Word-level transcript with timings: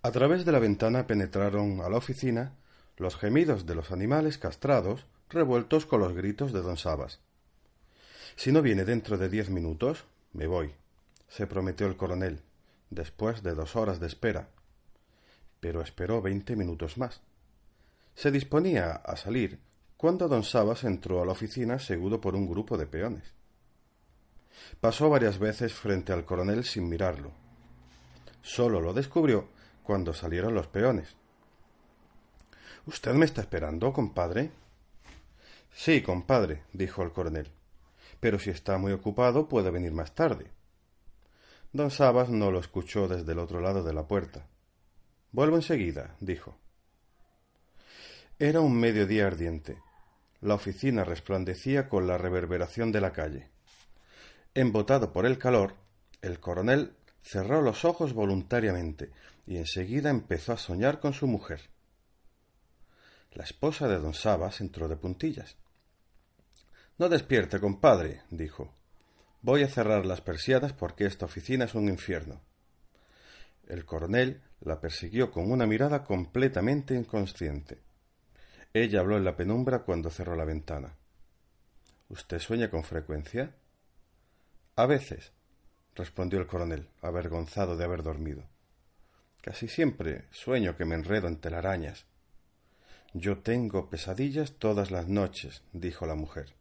A 0.00 0.12
través 0.12 0.44
de 0.44 0.52
la 0.52 0.60
ventana 0.60 1.08
penetraron 1.08 1.80
a 1.80 1.88
la 1.88 1.96
oficina 1.96 2.52
los 2.96 3.16
gemidos 3.16 3.66
de 3.66 3.74
los 3.74 3.90
animales 3.90 4.38
castrados 4.38 5.06
revueltos 5.28 5.86
con 5.86 6.00
los 6.00 6.12
gritos 6.14 6.52
de 6.52 6.62
don 6.62 6.76
Sabas. 6.76 7.20
Si 8.36 8.52
no 8.52 8.62
viene 8.62 8.84
dentro 8.84 9.18
de 9.18 9.28
diez 9.28 9.50
minutos, 9.50 10.04
me 10.32 10.46
voy, 10.46 10.72
se 11.26 11.48
prometió 11.48 11.88
el 11.88 11.96
coronel, 11.96 12.42
después 12.90 13.42
de 13.42 13.54
dos 13.54 13.74
horas 13.74 13.98
de 13.98 14.06
espera. 14.06 14.50
Pero 15.58 15.82
esperó 15.82 16.22
veinte 16.22 16.54
minutos 16.54 16.96
más. 16.96 17.20
Se 18.14 18.30
disponía 18.30 18.92
a 18.92 19.16
salir 19.16 19.58
cuando 19.96 20.28
don 20.28 20.44
Sabas 20.44 20.84
entró 20.84 21.20
a 21.20 21.26
la 21.26 21.32
oficina 21.32 21.80
seguido 21.80 22.20
por 22.20 22.36
un 22.36 22.48
grupo 22.48 22.78
de 22.78 22.86
peones. 22.86 23.34
Pasó 24.80 25.10
varias 25.10 25.40
veces 25.40 25.72
frente 25.74 26.12
al 26.12 26.24
coronel 26.24 26.62
sin 26.64 26.88
mirarlo. 26.88 27.32
Solo 28.42 28.80
lo 28.80 28.94
descubrió 28.94 29.57
cuando 29.88 30.12
salieron 30.12 30.52
los 30.52 30.66
peones. 30.66 31.16
¿Usted 32.84 33.14
me 33.14 33.24
está 33.24 33.40
esperando, 33.40 33.90
compadre? 33.90 34.50
Sí, 35.72 36.02
compadre, 36.02 36.64
dijo 36.74 37.02
el 37.02 37.10
coronel. 37.10 37.50
Pero 38.20 38.38
si 38.38 38.50
está 38.50 38.76
muy 38.76 38.92
ocupado 38.92 39.48
puede 39.48 39.70
venir 39.70 39.92
más 39.92 40.14
tarde. 40.14 40.50
Don 41.72 41.90
Sabas 41.90 42.28
no 42.28 42.50
lo 42.50 42.60
escuchó 42.60 43.08
desde 43.08 43.32
el 43.32 43.38
otro 43.38 43.62
lado 43.62 43.82
de 43.82 43.94
la 43.94 44.06
puerta. 44.06 44.46
Vuelvo 45.32 45.56
enseguida, 45.56 46.16
dijo. 46.20 46.58
Era 48.38 48.60
un 48.60 48.78
mediodía 48.78 49.26
ardiente. 49.26 49.78
La 50.42 50.52
oficina 50.52 51.02
resplandecía 51.02 51.88
con 51.88 52.06
la 52.06 52.18
reverberación 52.18 52.92
de 52.92 53.00
la 53.00 53.14
calle. 53.14 53.48
Embotado 54.52 55.14
por 55.14 55.24
el 55.24 55.38
calor, 55.38 55.76
el 56.20 56.40
coronel 56.40 56.92
cerró 57.22 57.62
los 57.62 57.86
ojos 57.86 58.12
voluntariamente 58.12 59.12
y 59.48 59.56
enseguida 59.56 60.10
empezó 60.10 60.52
a 60.52 60.58
soñar 60.58 61.00
con 61.00 61.14
su 61.14 61.26
mujer. 61.26 61.70
La 63.32 63.44
esposa 63.44 63.88
de 63.88 63.98
don 63.98 64.12
Sabas 64.12 64.60
entró 64.60 64.88
de 64.88 64.96
puntillas. 64.96 65.56
No 66.98 67.08
despierte, 67.08 67.58
compadre, 67.58 68.20
dijo. 68.28 68.74
Voy 69.40 69.62
a 69.62 69.68
cerrar 69.68 70.04
las 70.04 70.20
persianas 70.20 70.74
porque 70.74 71.06
esta 71.06 71.24
oficina 71.24 71.64
es 71.64 71.74
un 71.74 71.88
infierno. 71.88 72.42
El 73.66 73.86
coronel 73.86 74.42
la 74.60 74.82
persiguió 74.82 75.30
con 75.30 75.50
una 75.50 75.66
mirada 75.66 76.04
completamente 76.04 76.94
inconsciente. 76.94 77.78
Ella 78.74 79.00
habló 79.00 79.16
en 79.16 79.24
la 79.24 79.34
penumbra 79.34 79.78
cuando 79.78 80.10
cerró 80.10 80.36
la 80.36 80.44
ventana. 80.44 80.94
¿Usted 82.10 82.38
sueña 82.38 82.70
con 82.70 82.84
frecuencia? 82.84 83.54
A 84.76 84.84
veces, 84.84 85.32
respondió 85.94 86.38
el 86.38 86.46
coronel, 86.46 86.90
avergonzado 87.00 87.78
de 87.78 87.84
haber 87.84 88.02
dormido. 88.02 88.44
Casi 89.48 89.66
siempre 89.66 90.26
sueño 90.30 90.76
que 90.76 90.84
me 90.84 90.94
enredo 90.94 91.26
en 91.26 91.38
telarañas. 91.38 92.04
Yo 93.14 93.38
tengo 93.38 93.88
pesadillas 93.88 94.52
todas 94.58 94.90
las 94.90 95.08
noches, 95.08 95.62
dijo 95.72 96.04
la 96.04 96.14
mujer. 96.14 96.54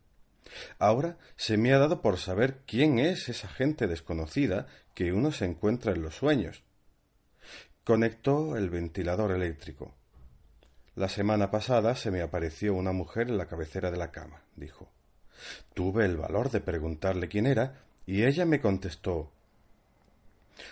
Ahora 0.80 1.18
se 1.36 1.58
me 1.58 1.74
ha 1.74 1.80
dado 1.80 2.02
por 2.02 2.18
saber 2.18 2.62
quién 2.66 2.98
es 2.98 3.28
esa 3.28 3.50
gente 3.50 3.88
desconocida 3.88 4.68
que 4.94 5.12
uno 5.12 5.34
se 5.34 5.44
encuentra 5.44 5.92
en 5.92 6.02
los 6.02 6.16
sueños. 6.16 6.64
Conectó 7.84 8.56
el 8.56 8.70
ventilador 8.70 9.32
eléctrico. 9.32 9.94
La 10.96 11.10
semana 11.10 11.52
pasada 11.52 11.94
se 11.94 12.10
me 12.10 12.22
apareció 12.22 12.74
una 12.74 12.94
mujer 12.94 13.28
en 13.28 13.38
la 13.38 13.48
cabecera 13.48 13.92
de 13.92 13.98
la 13.98 14.12
cama, 14.12 14.44
dijo. 14.56 14.90
Tuve 15.74 16.06
el 16.06 16.16
valor 16.16 16.52
de 16.52 16.62
preguntarle 16.62 17.28
quién 17.28 17.48
era 17.48 17.84
y 18.06 18.24
ella 18.24 18.46
me 18.46 18.62
contestó 18.62 19.34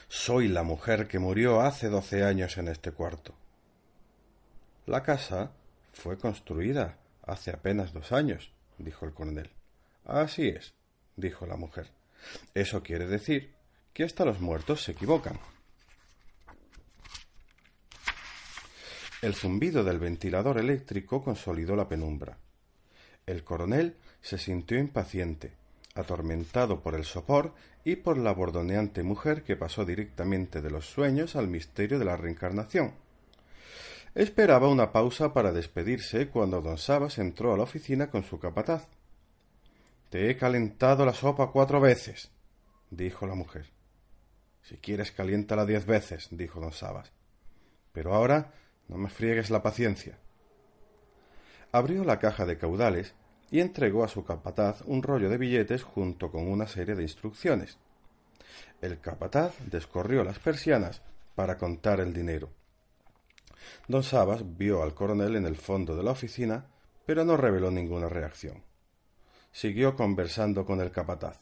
Soy 0.08 0.48
la 0.48 0.64
mujer 0.64 1.08
que 1.08 1.20
murió 1.20 1.62
hace 1.62 1.90
doce 1.90 2.24
años 2.24 2.58
en 2.58 2.68
este 2.68 2.92
cuarto. 2.92 3.36
La 4.86 5.04
casa 5.04 5.52
fue 5.94 6.18
construida 6.18 6.98
hace 7.24 7.52
apenas 7.52 7.94
dos 7.94 8.12
años, 8.12 8.52
dijo 8.78 9.06
el 9.06 9.14
coronel. 9.14 9.50
Así 10.06 10.48
es, 10.48 10.74
dijo 11.16 11.46
la 11.46 11.56
mujer. 11.56 11.90
Eso 12.54 12.84
quiere 12.84 13.08
decir 13.08 13.54
que 13.94 14.04
hasta 14.04 14.26
los 14.26 14.40
muertos 14.40 14.84
se 14.84 14.92
equivocan. 14.92 15.40
El 19.22 19.34
zumbido 19.34 19.84
del 19.84 19.98
ventilador 19.98 20.60
eléctrico 20.60 21.24
consolidó 21.24 21.76
la 21.76 21.88
penumbra. 21.88 22.38
El 23.26 23.44
coronel 23.44 23.96
se 24.22 24.38
sintió 24.38 24.78
impaciente, 24.78 25.54
atormentado 25.96 26.82
por 26.82 26.94
el 26.94 27.06
sopor 27.06 27.54
y 27.86 27.96
por 27.96 28.18
la 28.18 28.34
bordoneante 28.34 29.02
mujer 29.02 29.44
que 29.44 29.56
pasó 29.56 29.86
directamente 29.86 30.62
de 30.62 30.70
los 30.70 30.86
sueños 30.88 31.38
al 31.38 31.48
misterio 31.48 31.98
de 31.98 32.06
la 32.06 32.18
reencarnación. 32.18 32.94
Esperaba 34.14 34.68
una 34.68 34.92
pausa 34.92 35.34
para 35.34 35.54
despedirse 35.54 36.28
cuando 36.28 36.62
don 36.62 36.78
Sabas 36.78 37.18
entró 37.18 37.54
a 37.54 37.58
la 37.58 37.64
oficina 37.64 38.10
con 38.10 38.24
su 38.24 38.40
capataz. 38.40 38.88
Te 40.10 40.30
he 40.30 40.38
calentado 40.38 41.06
la 41.06 41.14
sopa 41.14 41.52
cuatro 41.52 41.80
veces, 41.80 42.30
dijo 42.90 43.26
la 43.26 43.36
mujer. 43.36 43.66
Si 44.64 44.78
quieres, 44.78 45.12
caliéntala 45.12 45.66
diez 45.66 45.86
veces, 45.86 46.28
dijo 46.32 46.60
don 46.60 46.74
Sabas. 46.74 47.12
Pero 47.94 48.14
ahora 48.14 48.52
no 48.90 48.98
me 48.98 49.10
friegues 49.10 49.50
la 49.50 49.64
paciencia. 49.64 50.18
Abrió 51.72 52.04
la 52.04 52.20
caja 52.20 52.46
de 52.46 52.58
caudales 52.58 53.16
y 53.52 53.60
entregó 53.60 54.04
a 54.04 54.08
su 54.08 54.24
capataz 54.24 54.82
un 54.86 55.04
rollo 55.04 55.30
de 55.30 55.38
billetes 55.38 55.84
junto 55.84 56.32
con 56.32 56.48
una 56.48 56.68
serie 56.68 56.96
de 56.96 57.04
instrucciones. 57.04 57.78
El 58.82 59.00
capataz 59.00 59.56
descorrió 59.70 60.24
las 60.24 60.40
persianas 60.40 61.02
para 61.36 61.58
contar 61.58 62.00
el 62.00 62.14
dinero. 62.14 62.50
Don 63.88 64.04
Sabas 64.04 64.58
vio 64.58 64.84
al 64.84 64.94
coronel 64.94 65.36
en 65.36 65.46
el 65.46 65.56
fondo 65.56 65.96
de 65.96 66.04
la 66.04 66.12
oficina, 66.12 66.66
pero 67.06 67.26
no 67.26 67.38
reveló 67.38 67.72
ninguna 67.72 68.10
reacción 68.10 68.64
siguió 69.56 69.96
conversando 69.96 70.66
con 70.66 70.82
el 70.82 70.92
capataz. 70.92 71.40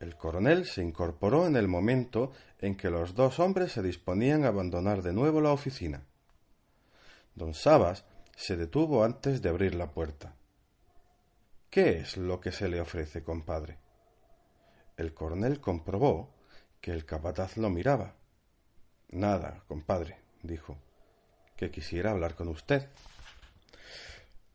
El 0.00 0.18
coronel 0.18 0.66
se 0.66 0.82
incorporó 0.82 1.46
en 1.46 1.56
el 1.56 1.66
momento 1.66 2.32
en 2.60 2.76
que 2.76 2.90
los 2.90 3.14
dos 3.14 3.40
hombres 3.40 3.72
se 3.72 3.80
disponían 3.80 4.44
a 4.44 4.48
abandonar 4.48 5.00
de 5.00 5.14
nuevo 5.14 5.40
la 5.40 5.50
oficina. 5.50 6.02
Don 7.34 7.54
Sabas 7.54 8.04
se 8.36 8.58
detuvo 8.58 9.02
antes 9.02 9.40
de 9.40 9.48
abrir 9.48 9.74
la 9.74 9.92
puerta. 9.92 10.34
¿Qué 11.74 11.98
es 11.98 12.16
lo 12.16 12.40
que 12.40 12.52
se 12.52 12.68
le 12.68 12.80
ofrece, 12.80 13.24
compadre? 13.24 13.78
El 14.96 15.12
coronel 15.12 15.60
comprobó 15.60 16.32
que 16.80 16.92
el 16.92 17.04
capataz 17.04 17.56
lo 17.56 17.68
miraba. 17.68 18.14
Nada, 19.08 19.64
compadre, 19.66 20.20
dijo, 20.44 20.78
que 21.56 21.72
quisiera 21.72 22.12
hablar 22.12 22.36
con 22.36 22.46
usted. 22.46 22.88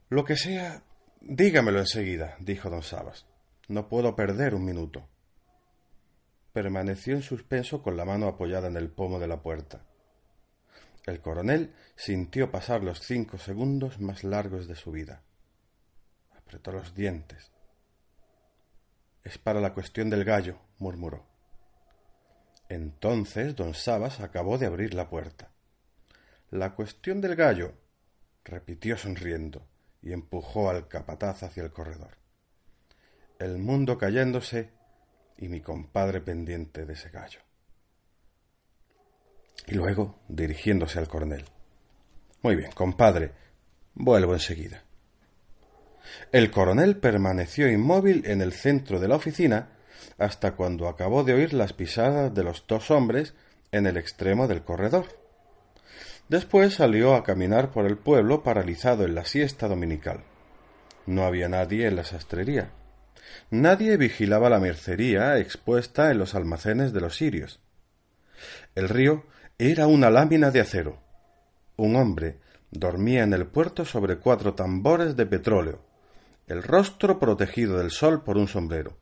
Lo 0.07 0.23
que 0.23 0.37
sea 0.37 0.81
Dígamelo 1.19 1.79
enseguida, 1.79 2.37
dijo 2.39 2.69
don 2.69 2.83
Sabas. 2.83 3.25
No 3.67 3.89
puedo 3.89 4.15
perder 4.15 4.55
un 4.55 4.63
minuto. 4.63 5.05
Permaneció 6.53 7.15
en 7.15 7.21
suspenso 7.21 7.83
con 7.83 7.97
la 7.97 8.05
mano 8.05 8.29
apoyada 8.29 8.69
en 8.69 8.77
el 8.77 8.91
pomo 8.91 9.19
de 9.19 9.27
la 9.27 9.41
puerta. 9.41 9.83
El 11.05 11.19
coronel 11.19 11.75
sintió 11.97 12.49
pasar 12.49 12.81
los 12.81 13.01
cinco 13.01 13.37
segundos 13.37 13.99
más 13.99 14.23
largos 14.23 14.69
de 14.69 14.77
su 14.77 14.91
vida. 14.91 15.21
Apretó 16.49 16.71
los 16.71 16.95
dientes. 16.95 17.51
Es 19.23 19.37
para 19.37 19.61
la 19.61 19.71
cuestión 19.71 20.09
del 20.09 20.23
gallo, 20.23 20.57
murmuró. 20.79 21.23
Entonces 22.69 23.55
don 23.55 23.75
Sabas 23.75 24.19
acabó 24.19 24.57
de 24.57 24.65
abrir 24.65 24.95
la 24.95 25.11
puerta. 25.11 25.51
La 26.49 26.73
cuestión 26.73 27.21
del 27.21 27.35
gallo, 27.35 27.75
repitió 28.43 28.97
sonriendo 28.97 29.67
y 30.01 30.11
empujó 30.11 30.71
al 30.71 30.87
capataz 30.87 31.43
hacia 31.43 31.61
el 31.61 31.71
corredor. 31.71 32.17
El 33.37 33.59
mundo 33.59 33.99
cayéndose 33.99 34.71
y 35.37 35.49
mi 35.49 35.61
compadre 35.61 36.19
pendiente 36.19 36.87
de 36.87 36.93
ese 36.93 37.11
gallo. 37.11 37.41
Y 39.67 39.75
luego, 39.75 40.19
dirigiéndose 40.27 40.97
al 40.97 41.07
coronel. 41.07 41.45
Muy 42.41 42.55
bien, 42.55 42.71
compadre, 42.71 43.33
vuelvo 43.93 44.33
enseguida. 44.33 44.88
El 46.31 46.51
coronel 46.51 46.97
permaneció 46.97 47.69
inmóvil 47.69 48.23
en 48.25 48.41
el 48.41 48.53
centro 48.53 48.99
de 48.99 49.07
la 49.07 49.15
oficina 49.15 49.69
hasta 50.17 50.51
cuando 50.53 50.87
acabó 50.87 51.23
de 51.23 51.33
oír 51.33 51.53
las 51.53 51.73
pisadas 51.73 52.33
de 52.33 52.43
los 52.43 52.65
dos 52.67 52.91
hombres 52.91 53.33
en 53.71 53.87
el 53.87 53.97
extremo 53.97 54.47
del 54.47 54.63
corredor. 54.63 55.05
Después 56.27 56.75
salió 56.75 57.15
a 57.15 57.23
caminar 57.23 57.71
por 57.71 57.85
el 57.85 57.97
pueblo 57.97 58.43
paralizado 58.43 59.05
en 59.05 59.15
la 59.15 59.25
siesta 59.25 59.67
dominical. 59.67 60.23
No 61.05 61.23
había 61.23 61.49
nadie 61.49 61.87
en 61.87 61.95
la 61.95 62.03
sastrería. 62.03 62.71
Nadie 63.49 63.97
vigilaba 63.97 64.49
la 64.49 64.59
mercería 64.59 65.37
expuesta 65.39 66.11
en 66.11 66.19
los 66.19 66.35
almacenes 66.35 66.93
de 66.93 67.01
los 67.01 67.15
sirios. 67.15 67.59
El 68.75 68.89
río 68.89 69.25
era 69.57 69.87
una 69.87 70.09
lámina 70.09 70.51
de 70.51 70.61
acero. 70.61 71.01
Un 71.77 71.95
hombre 71.95 72.37
dormía 72.71 73.23
en 73.23 73.33
el 73.33 73.47
puerto 73.47 73.85
sobre 73.85 74.17
cuatro 74.17 74.53
tambores 74.53 75.15
de 75.15 75.25
petróleo, 75.25 75.81
el 76.49 76.63
rostro 76.63 77.19
protegido 77.19 77.77
del 77.77 77.91
sol 77.91 78.23
por 78.23 78.35
un 78.35 78.47
sombrero. 78.47 78.97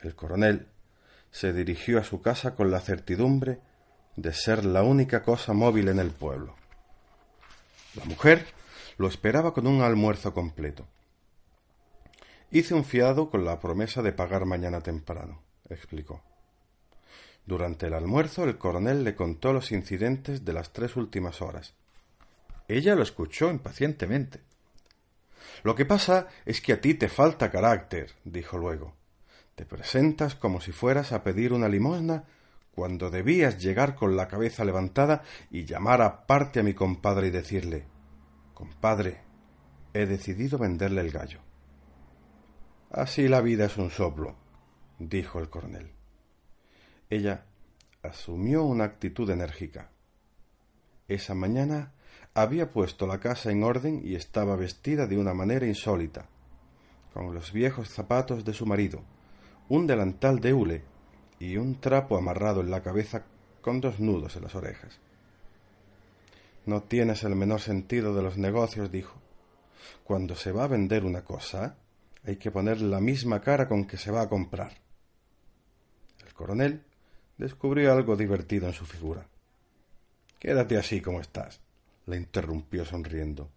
El 0.00 0.14
coronel 0.14 0.68
se 1.30 1.54
dirigió 1.54 1.98
a 1.98 2.04
su 2.04 2.20
casa 2.20 2.54
con 2.54 2.70
la 2.70 2.80
certidumbre 2.80 3.58
de 4.16 4.34
ser 4.34 4.66
la 4.66 4.82
única 4.82 5.22
cosa 5.22 5.54
móvil 5.54 5.88
en 5.88 5.98
el 5.98 6.10
pueblo. 6.10 6.54
La 7.94 8.04
mujer 8.04 8.46
lo 8.98 9.08
esperaba 9.08 9.54
con 9.54 9.66
un 9.66 9.80
almuerzo 9.80 10.34
completo. 10.34 10.86
Hice 12.50 12.74
un 12.74 12.84
fiado 12.84 13.30
con 13.30 13.46
la 13.46 13.60
promesa 13.60 14.02
de 14.02 14.12
pagar 14.12 14.44
mañana 14.44 14.82
temprano, 14.82 15.40
explicó. 15.70 16.22
Durante 17.46 17.86
el 17.86 17.94
almuerzo 17.94 18.44
el 18.44 18.58
coronel 18.58 19.04
le 19.04 19.16
contó 19.16 19.54
los 19.54 19.72
incidentes 19.72 20.44
de 20.44 20.52
las 20.52 20.74
tres 20.74 20.96
últimas 20.96 21.40
horas. 21.40 21.72
Ella 22.68 22.94
lo 22.94 23.02
escuchó 23.02 23.50
impacientemente. 23.50 24.47
Lo 25.62 25.74
que 25.74 25.84
pasa 25.84 26.28
es 26.44 26.60
que 26.60 26.72
a 26.72 26.80
ti 26.80 26.94
te 26.94 27.08
falta 27.08 27.50
carácter, 27.50 28.12
dijo 28.24 28.58
luego. 28.58 28.94
Te 29.54 29.64
presentas 29.64 30.34
como 30.34 30.60
si 30.60 30.72
fueras 30.72 31.12
a 31.12 31.22
pedir 31.22 31.52
una 31.52 31.68
limosna 31.68 32.24
cuando 32.74 33.10
debías 33.10 33.60
llegar 33.60 33.96
con 33.96 34.16
la 34.16 34.28
cabeza 34.28 34.64
levantada 34.64 35.22
y 35.50 35.64
llamar 35.64 36.00
aparte 36.00 36.60
a 36.60 36.62
mi 36.62 36.74
compadre 36.74 37.26
y 37.26 37.30
decirle 37.30 37.86
Compadre, 38.54 39.20
he 39.94 40.06
decidido 40.06 40.58
venderle 40.58 41.00
el 41.00 41.10
gallo. 41.10 41.40
Así 42.90 43.28
la 43.28 43.40
vida 43.40 43.66
es 43.66 43.76
un 43.76 43.90
soplo, 43.90 44.36
dijo 44.98 45.38
el 45.40 45.48
coronel. 45.48 45.92
Ella 47.10 47.44
asumió 48.02 48.64
una 48.64 48.84
actitud 48.84 49.30
enérgica. 49.30 49.90
Esa 51.06 51.34
mañana 51.34 51.92
había 52.42 52.72
puesto 52.72 53.06
la 53.06 53.18
casa 53.20 53.50
en 53.50 53.62
orden 53.62 54.00
y 54.04 54.14
estaba 54.14 54.56
vestida 54.56 55.06
de 55.06 55.18
una 55.18 55.34
manera 55.34 55.66
insólita, 55.66 56.26
con 57.12 57.34
los 57.34 57.52
viejos 57.52 57.88
zapatos 57.88 58.44
de 58.44 58.54
su 58.54 58.66
marido, 58.66 59.02
un 59.68 59.86
delantal 59.86 60.40
de 60.40 60.52
hule 60.52 60.82
y 61.38 61.56
un 61.56 61.80
trapo 61.80 62.16
amarrado 62.16 62.60
en 62.60 62.70
la 62.70 62.82
cabeza 62.82 63.24
con 63.60 63.80
dos 63.80 64.00
nudos 64.00 64.36
en 64.36 64.42
las 64.42 64.54
orejas. 64.54 64.98
No 66.66 66.82
tienes 66.82 67.22
el 67.24 67.34
menor 67.34 67.60
sentido 67.60 68.14
de 68.14 68.22
los 68.22 68.36
negocios, 68.36 68.92
dijo. 68.92 69.20
Cuando 70.04 70.34
se 70.34 70.52
va 70.52 70.64
a 70.64 70.68
vender 70.68 71.04
una 71.04 71.24
cosa, 71.24 71.76
hay 72.24 72.36
que 72.36 72.50
poner 72.50 72.80
la 72.80 73.00
misma 73.00 73.40
cara 73.40 73.68
con 73.68 73.86
que 73.86 73.96
se 73.96 74.10
va 74.10 74.22
a 74.22 74.28
comprar. 74.28 74.72
El 76.26 76.34
coronel 76.34 76.82
descubrió 77.38 77.92
algo 77.92 78.16
divertido 78.16 78.66
en 78.66 78.74
su 78.74 78.84
figura. 78.84 79.26
Quédate 80.38 80.76
así 80.76 81.00
como 81.00 81.20
estás, 81.20 81.60
le 82.08 82.16
interrumpió 82.16 82.84
sonriendo. 82.84 83.50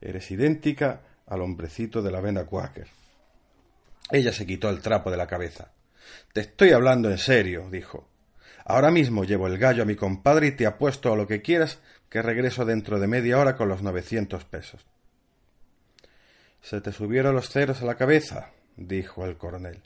Eres 0.00 0.30
idéntica 0.30 1.02
al 1.26 1.40
hombrecito 1.40 2.02
de 2.02 2.10
la 2.10 2.20
vena 2.20 2.44
Quaker. 2.44 2.88
Ella 4.10 4.32
se 4.32 4.44
quitó 4.44 4.68
el 4.68 4.80
trapo 4.80 5.10
de 5.10 5.16
la 5.16 5.28
cabeza. 5.28 5.70
Te 6.32 6.40
estoy 6.40 6.72
hablando 6.72 7.10
en 7.10 7.18
serio, 7.18 7.68
dijo. 7.70 8.08
Ahora 8.64 8.90
mismo 8.90 9.24
llevo 9.24 9.46
el 9.46 9.58
gallo 9.58 9.84
a 9.84 9.86
mi 9.86 9.94
compadre 9.94 10.48
y 10.48 10.52
te 10.52 10.66
apuesto 10.66 11.12
a 11.12 11.16
lo 11.16 11.26
que 11.26 11.42
quieras 11.42 11.78
que 12.08 12.22
regreso 12.22 12.64
dentro 12.64 12.98
de 12.98 13.06
media 13.06 13.38
hora 13.38 13.56
con 13.56 13.68
los 13.68 13.82
novecientos 13.82 14.44
pesos. 14.44 14.84
Se 16.60 16.80
te 16.80 16.92
subieron 16.92 17.34
los 17.34 17.50
ceros 17.50 17.82
a 17.82 17.86
la 17.86 17.94
cabeza, 17.94 18.50
dijo 18.76 19.24
el 19.24 19.36
coronel. 19.36 19.80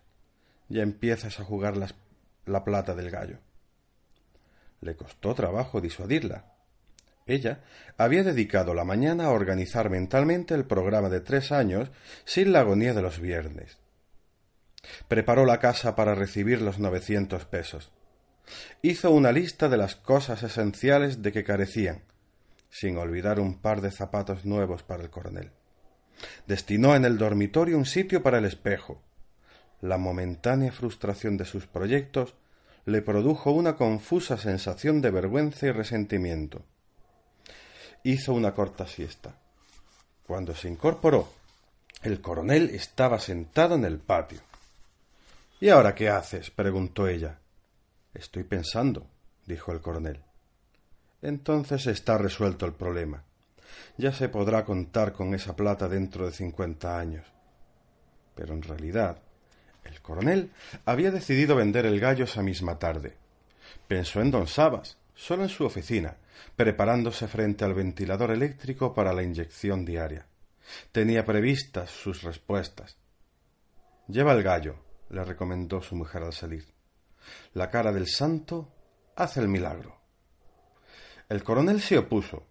Ya 0.69 0.82
empiezas 0.82 1.38
a 1.38 1.44
jugar 1.44 1.76
la 2.46 2.64
plata 2.64 2.94
del 2.94 3.10
gallo. 3.10 3.38
Le 4.81 4.96
costó 4.96 5.34
trabajo 5.34 5.81
disuadirla. 5.81 6.53
Ella 7.26 7.60
había 7.96 8.22
dedicado 8.22 8.74
la 8.74 8.84
mañana 8.84 9.26
a 9.26 9.30
organizar 9.30 9.88
mentalmente 9.88 10.54
el 10.54 10.64
programa 10.64 11.08
de 11.08 11.20
tres 11.20 11.52
años 11.52 11.90
sin 12.24 12.52
la 12.52 12.60
agonía 12.60 12.92
de 12.92 13.02
los 13.02 13.20
viernes. 13.20 13.78
Preparó 15.08 15.46
la 15.46 15.58
casa 15.58 15.96
para 15.96 16.14
recibir 16.14 16.60
los 16.60 16.78
novecientos 16.78 17.46
pesos. 17.46 17.90
Hizo 18.82 19.10
una 19.10 19.32
lista 19.32 19.70
de 19.70 19.78
las 19.78 19.96
cosas 19.96 20.42
esenciales 20.42 21.22
de 21.22 21.32
que 21.32 21.44
carecían, 21.44 22.02
sin 22.68 22.98
olvidar 22.98 23.40
un 23.40 23.58
par 23.58 23.80
de 23.80 23.90
zapatos 23.90 24.44
nuevos 24.44 24.82
para 24.82 25.02
el 25.02 25.08
coronel. 25.08 25.50
Destinó 26.46 26.94
en 26.94 27.06
el 27.06 27.16
dormitorio 27.16 27.78
un 27.78 27.86
sitio 27.86 28.22
para 28.22 28.38
el 28.38 28.44
espejo, 28.44 29.00
la 29.80 29.98
momentánea 29.98 30.72
frustración 30.72 31.36
de 31.36 31.44
sus 31.44 31.66
proyectos 31.66 32.34
le 32.86 33.02
produjo 33.02 33.50
una 33.50 33.76
confusa 33.76 34.38
sensación 34.38 35.02
de 35.02 35.10
vergüenza 35.10 35.66
y 35.66 35.72
resentimiento. 35.72 36.64
Hizo 38.06 38.34
una 38.34 38.52
corta 38.52 38.86
siesta. 38.86 39.34
Cuando 40.26 40.54
se 40.54 40.68
incorporó, 40.68 41.32
el 42.02 42.20
coronel 42.20 42.68
estaba 42.74 43.18
sentado 43.18 43.76
en 43.76 43.86
el 43.86 43.98
patio. 43.98 44.40
¿Y 45.58 45.70
ahora 45.70 45.94
qué 45.94 46.10
haces? 46.10 46.50
preguntó 46.50 47.08
ella. 47.08 47.38
Estoy 48.12 48.44
pensando, 48.44 49.06
dijo 49.46 49.72
el 49.72 49.80
coronel. 49.80 50.20
Entonces 51.22 51.86
está 51.86 52.18
resuelto 52.18 52.66
el 52.66 52.74
problema. 52.74 53.24
Ya 53.96 54.12
se 54.12 54.28
podrá 54.28 54.66
contar 54.66 55.14
con 55.14 55.34
esa 55.34 55.56
plata 55.56 55.88
dentro 55.88 56.26
de 56.26 56.32
cincuenta 56.32 56.98
años. 56.98 57.24
Pero 58.34 58.52
en 58.52 58.60
realidad 58.60 59.16
el 59.82 60.02
coronel 60.02 60.50
había 60.84 61.10
decidido 61.10 61.56
vender 61.56 61.86
el 61.86 62.00
gallo 62.00 62.24
esa 62.24 62.42
misma 62.42 62.78
tarde. 62.78 63.16
Pensó 63.88 64.20
en 64.20 64.30
don 64.30 64.46
Sabas, 64.46 64.98
solo 65.14 65.44
en 65.44 65.48
su 65.48 65.64
oficina, 65.64 66.18
preparándose 66.56 67.28
frente 67.28 67.64
al 67.64 67.75
ventilador 67.75 68.31
eléctrico 68.31 68.94
para 68.94 69.12
la 69.12 69.22
inyección 69.22 69.84
diaria. 69.84 70.26
Tenía 70.92 71.25
previstas 71.25 71.90
sus 71.90 72.22
respuestas. 72.22 72.96
Lleva 74.08 74.32
el 74.32 74.42
gallo, 74.42 74.76
le 75.10 75.25
recomendó 75.25 75.82
su 75.82 75.96
mujer 75.96 76.22
al 76.22 76.32
salir. 76.32 76.66
La 77.52 77.70
cara 77.70 77.92
del 77.92 78.06
santo 78.06 78.72
hace 79.16 79.40
el 79.40 79.48
milagro. 79.48 80.00
El 81.28 81.42
coronel 81.42 81.81
se 81.81 81.98
opuso. 81.98 82.46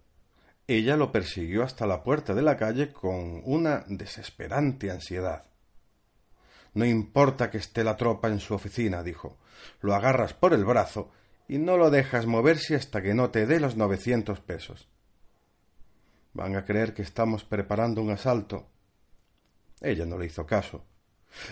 Ella 0.66 0.96
lo 0.96 1.12
persiguió 1.12 1.62
hasta 1.62 1.86
la 1.86 2.02
puerta 2.02 2.34
de 2.34 2.42
la 2.42 2.56
calle 2.56 2.92
con 2.92 3.42
una 3.44 3.84
desesperante 3.86 4.90
ansiedad. 4.90 5.44
No 6.72 6.84
importa 6.84 7.50
que 7.50 7.58
esté 7.58 7.84
la 7.84 7.96
tropa 7.96 8.28
en 8.28 8.40
su 8.40 8.54
oficina, 8.54 9.02
dijo. 9.02 9.38
Lo 9.80 9.94
agarras 9.94 10.34
por 10.34 10.54
el 10.54 10.64
brazo 10.64 11.12
y 11.48 11.58
no 11.58 11.76
lo 11.76 11.90
dejas 11.90 12.26
moverse 12.26 12.74
hasta 12.74 13.02
que 13.02 13.14
no 13.14 13.30
te 13.30 13.46
dé 13.46 13.60
los 13.60 13.76
novecientos 13.76 14.40
pesos. 14.40 14.88
Van 16.32 16.56
a 16.56 16.64
creer 16.64 16.94
que 16.94 17.02
estamos 17.02 17.44
preparando 17.44 18.02
un 18.02 18.10
asalto. 18.10 18.66
Ella 19.80 20.06
no 20.06 20.18
le 20.18 20.26
hizo 20.26 20.46
caso. 20.46 20.84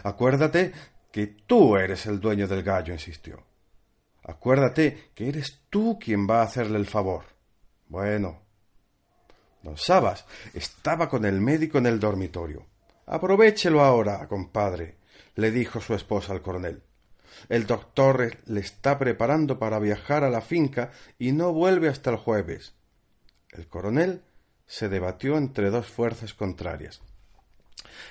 Acuérdate 0.02 0.72
que 1.10 1.26
tú 1.26 1.76
eres 1.76 2.06
el 2.06 2.20
dueño 2.20 2.48
del 2.48 2.62
gallo, 2.62 2.92
insistió. 2.92 3.44
Acuérdate 4.24 5.10
que 5.14 5.28
eres 5.28 5.60
tú 5.68 5.98
quien 6.00 6.26
va 6.28 6.40
a 6.40 6.44
hacerle 6.44 6.78
el 6.78 6.86
favor. 6.86 7.24
Bueno. 7.88 8.40
Don 9.62 9.76
Sabas 9.76 10.24
estaba 10.54 11.08
con 11.08 11.24
el 11.24 11.40
médico 11.40 11.78
en 11.78 11.86
el 11.86 12.00
dormitorio. 12.00 12.66
Aprovéchelo 13.06 13.82
ahora, 13.82 14.26
compadre 14.26 15.02
le 15.34 15.50
dijo 15.50 15.80
su 15.80 15.94
esposa 15.94 16.32
al 16.32 16.42
coronel. 16.42 16.82
El 17.48 17.66
doctor 17.66 18.36
le 18.46 18.60
está 18.60 18.98
preparando 18.98 19.58
para 19.58 19.78
viajar 19.78 20.24
a 20.24 20.30
la 20.30 20.40
finca 20.40 20.90
y 21.18 21.32
no 21.32 21.52
vuelve 21.52 21.88
hasta 21.88 22.10
el 22.10 22.16
jueves. 22.16 22.74
El 23.50 23.68
coronel 23.68 24.22
se 24.66 24.88
debatió 24.88 25.36
entre 25.36 25.70
dos 25.70 25.86
fuerzas 25.86 26.34
contrarias. 26.34 27.02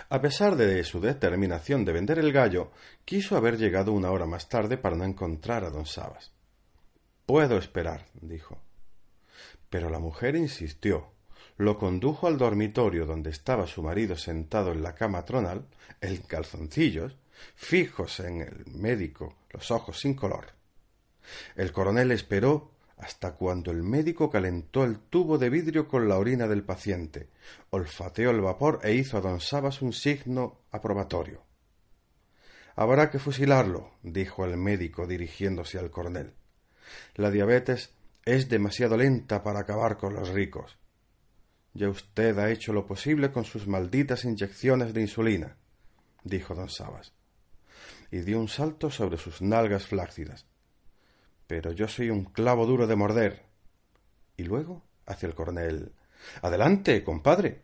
A 0.09 0.21
pesar 0.21 0.55
de 0.55 0.83
su 0.83 0.99
determinación 0.99 1.85
de 1.85 1.93
vender 1.93 2.19
el 2.19 2.31
gallo, 2.31 2.71
quiso 3.05 3.37
haber 3.37 3.57
llegado 3.57 3.93
una 3.93 4.11
hora 4.11 4.25
más 4.25 4.49
tarde 4.49 4.77
para 4.77 4.95
no 4.95 5.05
encontrar 5.05 5.63
a 5.63 5.69
don 5.69 5.85
Sabas. 5.85 6.31
Puedo 7.25 7.57
esperar, 7.57 8.05
dijo. 8.13 8.59
Pero 9.69 9.89
la 9.89 9.99
mujer 9.99 10.35
insistió 10.35 11.11
lo 11.61 11.77
condujo 11.77 12.25
al 12.25 12.39
dormitorio 12.39 13.05
donde 13.05 13.29
estaba 13.29 13.67
su 13.67 13.83
marido 13.83 14.17
sentado 14.17 14.71
en 14.71 14.81
la 14.81 14.95
cama 14.95 15.23
tronal, 15.25 15.67
en 16.01 16.17
calzoncillos, 16.17 17.15
fijos 17.55 18.19
en 18.19 18.41
el 18.41 18.65
médico, 18.67 19.35
los 19.51 19.71
ojos 19.71 19.99
sin 19.99 20.13
color. 20.13 20.47
El 21.55 21.71
coronel 21.71 22.11
esperó 22.11 22.71
hasta 22.97 23.33
cuando 23.33 23.71
el 23.71 23.81
médico 23.81 24.29
calentó 24.29 24.83
el 24.83 24.99
tubo 24.99 25.37
de 25.37 25.49
vidrio 25.49 25.87
con 25.87 26.07
la 26.07 26.19
orina 26.19 26.47
del 26.47 26.63
paciente, 26.63 27.29
olfateó 27.71 28.29
el 28.29 28.41
vapor 28.41 28.79
e 28.83 28.93
hizo 28.93 29.17
a 29.17 29.21
don 29.21 29.39
Sabas 29.39 29.81
un 29.81 29.91
signo 29.91 30.59
aprobatorio. 30.71 31.43
Habrá 32.75 33.09
que 33.09 33.19
fusilarlo, 33.19 33.91
dijo 34.03 34.45
el 34.45 34.55
médico 34.57 35.07
dirigiéndose 35.07 35.79
al 35.79 35.89
coronel. 35.89 36.33
La 37.15 37.31
diabetes 37.31 37.91
es 38.23 38.49
demasiado 38.49 38.97
lenta 38.97 39.43
para 39.43 39.61
acabar 39.61 39.97
con 39.97 40.13
los 40.13 40.29
ricos. 40.29 40.77
Ya 41.73 41.89
usted 41.89 42.37
ha 42.37 42.51
hecho 42.51 42.71
lo 42.71 42.85
posible 42.85 43.31
con 43.31 43.45
sus 43.45 43.67
malditas 43.67 44.25
inyecciones 44.25 44.93
de 44.93 45.01
insulina, 45.01 45.57
dijo 46.23 46.53
don 46.53 46.69
Sabas, 46.69 47.13
y 48.11 48.19
dio 48.19 48.39
un 48.39 48.49
salto 48.49 48.91
sobre 48.91 49.17
sus 49.17 49.41
nalgas 49.41 49.87
flácidas. 49.87 50.45
Pero 51.47 51.71
yo 51.71 51.87
soy 51.87 52.09
un 52.09 52.25
clavo 52.25 52.65
duro 52.65 52.85
de 52.85 52.95
morder. 52.95 53.45
Y 54.37 54.43
luego 54.43 54.83
hacia 55.05 55.27
el 55.27 55.35
coronel. 55.35 55.93
Adelante, 56.41 57.03
compadre. 57.03 57.61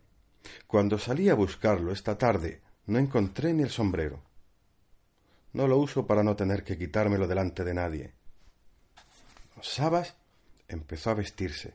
Cuando 0.66 0.98
salí 0.98 1.30
a 1.30 1.36
buscarlo 1.36 1.92
esta 1.92 2.18
tarde 2.18 2.62
no 2.88 2.98
encontré 2.98 3.54
ni 3.54 3.64
el 3.64 3.70
sombrero. 3.70 4.24
No 5.54 5.68
lo 5.68 5.78
uso 5.78 6.08
para 6.08 6.24
no 6.24 6.36
tener 6.36 6.64
que 6.64 6.78
quitármelo 6.78 7.28
delante 7.28 7.64
de 7.64 7.74
nadie. 7.74 8.14
Sabas 9.62 10.16
empezó 10.68 11.10
a 11.10 11.16
vestirse. 11.16 11.74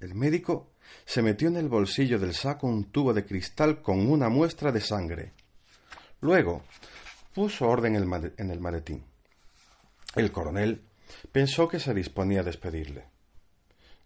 El 0.00 0.14
médico 0.14 0.72
se 1.04 1.22
metió 1.22 1.48
en 1.48 1.56
el 1.56 1.68
bolsillo 1.68 2.18
del 2.18 2.34
saco 2.34 2.66
un 2.66 2.90
tubo 2.90 3.14
de 3.14 3.24
cristal 3.24 3.80
con 3.80 4.10
una 4.10 4.28
muestra 4.28 4.72
de 4.72 4.80
sangre. 4.80 5.32
Luego 6.20 6.64
puso 7.34 7.68
orden 7.68 7.96
en 7.96 8.50
el 8.50 8.60
maletín. 8.60 9.04
El 10.14 10.30
coronel 10.30 10.82
pensó 11.32 11.68
que 11.68 11.80
se 11.80 11.94
disponía 11.94 12.40
a 12.40 12.44
despedirle. 12.44 13.06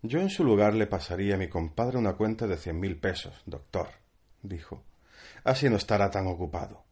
Yo 0.03 0.21
en 0.21 0.31
su 0.31 0.45
lugar 0.45 0.75
le 0.75 0.87
pasaría 0.87 1.35
a 1.35 1.39
mi 1.39 1.49
compadre 1.49 1.99
una 1.99 2.15
cuenta 2.15 2.47
de 2.47 2.57
cien 2.57 2.79
mil 2.79 2.97
pesos, 2.97 3.43
doctor, 3.45 3.89
dijo. 4.43 4.85
Así 5.43 5.69
no 5.69 5.77
estará 5.77 6.11
tan 6.11 6.27
ocupado. 6.27 6.85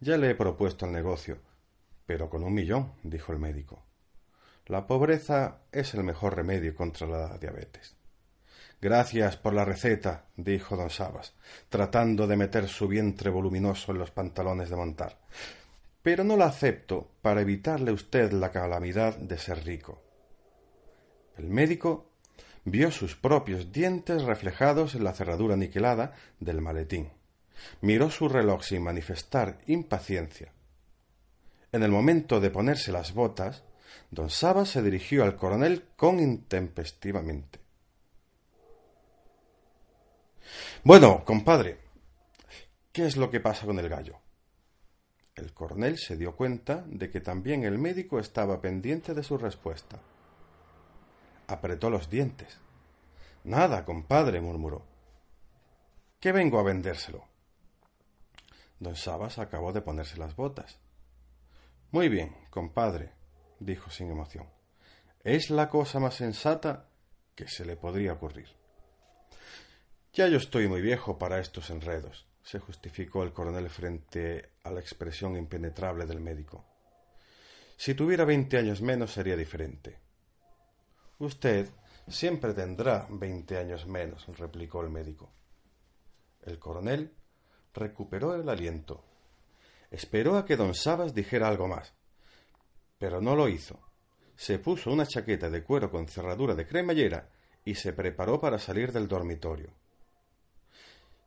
Ya 0.00 0.16
le 0.16 0.30
he 0.30 0.34
propuesto 0.34 0.86
el 0.86 0.92
negocio, 0.92 1.38
pero 2.06 2.28
con 2.30 2.42
un 2.42 2.54
millón, 2.54 2.94
dijo 3.02 3.32
el 3.32 3.38
médico. 3.38 3.84
La 4.66 4.86
pobreza 4.86 5.58
es 5.70 5.94
el 5.94 6.02
mejor 6.02 6.36
remedio 6.36 6.74
contra 6.74 7.06
la 7.06 7.38
diabetes. 7.38 7.94
Gracias 8.82 9.36
por 9.36 9.52
la 9.52 9.66
receta, 9.66 10.24
dijo 10.36 10.74
don 10.74 10.88
Sabas, 10.88 11.34
tratando 11.68 12.26
de 12.26 12.36
meter 12.36 12.66
su 12.66 12.88
vientre 12.88 13.28
voluminoso 13.28 13.92
en 13.92 13.98
los 13.98 14.10
pantalones 14.10 14.70
de 14.70 14.76
montar. 14.76 15.18
Pero 16.02 16.24
no 16.24 16.38
la 16.38 16.46
acepto 16.46 17.10
para 17.20 17.42
evitarle 17.42 17.92
usted 17.92 18.32
la 18.32 18.50
calamidad 18.50 19.16
de 19.18 19.36
ser 19.36 19.64
rico. 19.66 20.00
El 21.36 21.50
médico 21.50 22.10
vio 22.64 22.90
sus 22.90 23.16
propios 23.16 23.70
dientes 23.70 24.22
reflejados 24.22 24.94
en 24.94 25.04
la 25.04 25.12
cerradura 25.12 25.56
niquelada 25.56 26.14
del 26.38 26.62
maletín. 26.62 27.10
Miró 27.82 28.10
su 28.10 28.30
reloj 28.30 28.62
sin 28.62 28.82
manifestar 28.82 29.58
impaciencia. 29.66 30.52
En 31.72 31.82
el 31.82 31.90
momento 31.90 32.40
de 32.40 32.50
ponerse 32.50 32.92
las 32.92 33.12
botas, 33.12 33.62
don 34.10 34.30
Sabas 34.30 34.70
se 34.70 34.82
dirigió 34.82 35.22
al 35.22 35.36
coronel 35.36 35.84
con 35.96 36.18
intempestivamente. 36.18 37.59
Bueno, 40.82 41.24
compadre, 41.24 41.78
¿qué 42.92 43.06
es 43.06 43.16
lo 43.16 43.30
que 43.30 43.40
pasa 43.40 43.66
con 43.66 43.78
el 43.78 43.88
gallo? 43.88 44.18
El 45.34 45.52
coronel 45.52 45.98
se 45.98 46.16
dio 46.16 46.36
cuenta 46.36 46.84
de 46.86 47.10
que 47.10 47.20
también 47.20 47.64
el 47.64 47.78
médico 47.78 48.18
estaba 48.18 48.60
pendiente 48.60 49.14
de 49.14 49.22
su 49.22 49.38
respuesta 49.38 50.00
apretó 51.50 51.90
los 51.90 52.08
dientes. 52.08 52.58
Nada, 53.44 53.84
compadre, 53.84 54.40
murmuró. 54.40 54.84
¿Qué 56.20 56.32
vengo 56.32 56.58
a 56.58 56.62
vendérselo? 56.62 57.24
Don 58.78 58.96
Sabas 58.96 59.38
acabó 59.38 59.72
de 59.72 59.82
ponerse 59.82 60.16
las 60.16 60.36
botas. 60.36 60.78
Muy 61.90 62.08
bien, 62.08 62.36
compadre, 62.50 63.12
dijo 63.58 63.90
sin 63.90 64.10
emoción. 64.10 64.46
Es 65.24 65.50
la 65.50 65.68
cosa 65.68 65.98
más 65.98 66.14
sensata 66.14 66.86
que 67.34 67.48
se 67.48 67.64
le 67.64 67.76
podría 67.76 68.12
ocurrir. 68.12 68.59
Ya 70.12 70.26
yo 70.26 70.38
estoy 70.38 70.66
muy 70.66 70.80
viejo 70.80 71.18
para 71.18 71.38
estos 71.38 71.70
enredos, 71.70 72.26
se 72.42 72.58
justificó 72.58 73.22
el 73.22 73.32
coronel 73.32 73.70
frente 73.70 74.50
a 74.64 74.72
la 74.72 74.80
expresión 74.80 75.36
impenetrable 75.36 76.04
del 76.04 76.20
médico. 76.20 76.64
Si 77.76 77.94
tuviera 77.94 78.24
veinte 78.24 78.58
años 78.58 78.82
menos 78.82 79.12
sería 79.12 79.36
diferente. 79.36 80.00
Usted 81.20 81.68
siempre 82.08 82.54
tendrá 82.54 83.06
veinte 83.08 83.56
años 83.56 83.86
menos, 83.86 84.26
replicó 84.36 84.82
el 84.82 84.90
médico. 84.90 85.32
El 86.42 86.58
coronel 86.58 87.14
recuperó 87.72 88.34
el 88.34 88.48
aliento. 88.48 89.04
Esperó 89.92 90.38
a 90.38 90.44
que 90.44 90.56
don 90.56 90.74
Sabas 90.74 91.14
dijera 91.14 91.46
algo 91.46 91.68
más, 91.68 91.94
pero 92.98 93.20
no 93.20 93.36
lo 93.36 93.48
hizo. 93.48 93.78
Se 94.34 94.58
puso 94.58 94.90
una 94.90 95.06
chaqueta 95.06 95.48
de 95.50 95.62
cuero 95.62 95.88
con 95.88 96.08
cerradura 96.08 96.56
de 96.56 96.66
cremallera 96.66 97.28
y 97.64 97.76
se 97.76 97.92
preparó 97.92 98.40
para 98.40 98.58
salir 98.58 98.90
del 98.90 99.06
dormitorio. 99.06 99.70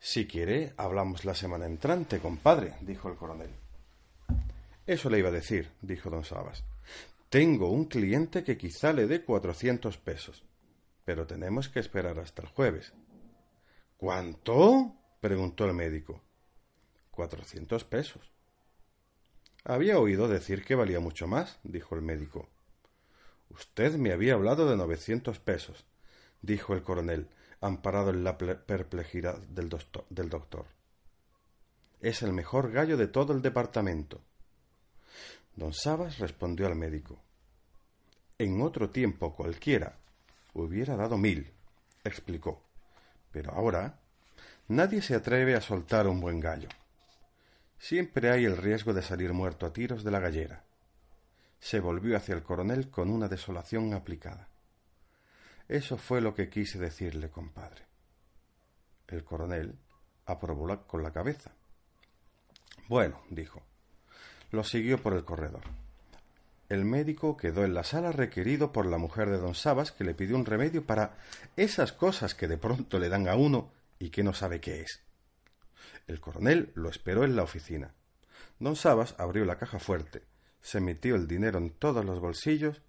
Si 0.06 0.28
quiere, 0.28 0.74
hablamos 0.76 1.24
la 1.24 1.34
semana 1.34 1.66
entrante, 1.66 2.20
compadre, 2.20 2.76
dijo 2.82 3.08
el 3.08 3.16
coronel. 3.16 3.52
Eso 4.86 5.10
le 5.10 5.20
iba 5.20 5.30
a 5.30 5.32
decir, 5.32 5.72
dijo 5.82 6.10
don 6.10 6.26
Sabas. 6.26 6.66
Tengo 7.30 7.70
un 7.70 7.86
cliente 7.86 8.44
que 8.44 8.58
quizá 8.58 8.92
le 8.92 9.08
dé 9.08 9.24
cuatrocientos 9.24 9.98
pesos, 9.98 10.44
pero 11.06 11.26
tenemos 11.26 11.70
que 11.70 11.80
esperar 11.80 12.20
hasta 12.20 12.42
el 12.42 12.50
jueves. 12.50 12.92
¿Cuánto? 13.96 14.94
preguntó 15.22 15.64
el 15.64 15.74
médico. 15.74 16.22
Cuatrocientos 17.10 17.86
pesos. 17.86 18.30
Había 19.64 20.00
oído 20.00 20.28
decir 20.28 20.66
que 20.66 20.76
valía 20.76 21.00
mucho 21.00 21.28
más, 21.28 21.60
dijo 21.64 21.96
el 21.96 22.02
médico. 22.02 22.50
Usted 23.50 23.96
me 23.96 24.12
había 24.12 24.34
hablado 24.34 24.70
de 24.70 24.76
novecientos 24.76 25.40
pesos, 25.40 25.86
dijo 26.42 26.74
el 26.74 26.84
coronel, 26.84 27.30
amparado 27.64 28.10
en 28.10 28.24
la 28.24 28.38
perplejidad 28.38 29.38
del, 29.40 29.70
doctor. 29.70 30.66
Es 32.02 32.22
el 32.22 32.34
mejor 32.34 32.72
gallo 32.72 32.98
de 32.98 33.08
todo 33.08 33.34
el 33.34 33.42
departamento. 33.42 34.22
Don 35.56 35.74
Sabas 35.74 36.20
respondió 36.20 36.68
al 36.68 36.76
médico. 36.76 37.22
En 38.38 38.62
otro 38.62 38.90
tiempo 38.90 39.34
cualquiera 39.34 39.98
hubiera 40.54 40.98
dado 40.98 41.18
mil, 41.18 41.52
explicó. 42.04 42.62
Pero 43.32 43.54
ahora 43.54 44.00
nadie 44.68 45.02
se 45.02 45.16
atreve 45.16 45.56
a 45.56 45.62
soltar 45.62 46.08
un 46.08 46.20
buen 46.20 46.42
gallo. 46.42 46.70
Siempre 47.80 48.30
hay 48.30 48.44
el 48.44 48.58
riesgo 48.58 48.94
de 48.94 49.02
salir 49.02 49.32
muerto 49.32 49.66
a 49.66 49.74
tiros 49.74 50.04
de 50.04 50.12
la 50.12 50.20
gallera. 50.20 50.64
Se 51.60 51.80
volvió 51.80 52.18
hacia 52.18 52.36
el 52.36 52.44
coronel 52.44 52.90
con 52.90 53.10
una 53.10 53.30
desolación 53.30 53.94
aplicada. 53.94 54.53
Eso 55.68 55.98
fue 55.98 56.22
lo 56.22 56.36
que 56.36 56.50
quise 56.50 56.78
decirle, 56.78 57.30
compadre. 57.30 57.84
El 59.08 59.24
coronel 59.24 59.78
aprobó 60.26 60.86
con 60.88 61.04
la 61.04 61.12
cabeza. 61.12 61.52
Bueno, 62.88 63.22
dijo, 63.30 63.62
lo 64.52 64.64
siguió 64.64 65.02
por 65.02 65.14
el 65.14 65.24
corredor. 65.24 65.64
El 66.70 66.86
médico 66.86 67.38
quedó 67.38 67.66
en 67.66 67.74
la 67.74 67.84
sala 67.84 68.12
requerido 68.12 68.72
por 68.72 68.86
la 68.86 68.98
mujer 68.98 69.30
de 69.30 69.38
don 69.38 69.54
Sabas, 69.54 69.92
que 69.92 70.04
le 70.04 70.14
pidió 70.14 70.36
un 70.36 70.46
remedio 70.46 70.86
para 70.86 71.18
esas 71.56 71.94
cosas 71.94 72.36
que 72.36 72.48
de 72.48 72.58
pronto 72.58 73.00
le 73.00 73.10
dan 73.10 73.28
a 73.28 73.36
uno 73.36 73.72
y 74.00 74.10
que 74.10 74.24
no 74.24 74.34
sabe 74.34 74.60
qué 74.60 74.82
es. 74.82 75.02
El 76.08 76.20
coronel 76.20 76.72
lo 76.76 76.90
esperó 76.90 77.24
en 77.24 77.36
la 77.36 77.44
oficina. 77.44 77.94
Don 78.60 78.76
Sabas 78.76 79.16
abrió 79.18 79.46
la 79.46 79.58
caja 79.58 79.80
fuerte, 79.80 80.24
se 80.62 80.80
metió 80.80 81.16
el 81.16 81.28
dinero 81.28 81.58
en 81.60 81.72
todos 81.72 82.04
los 82.06 82.20
bolsillos 82.20 82.82